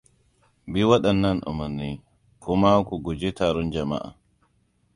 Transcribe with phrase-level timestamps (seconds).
[0.71, 1.89] Bi waɗannan umarni,
[2.41, 4.09] kuma ku guji taron jama'a.